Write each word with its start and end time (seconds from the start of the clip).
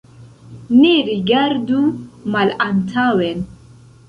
Ne 0.77 0.93
rigardu 1.09 1.83
malantaŭen. 2.37 3.47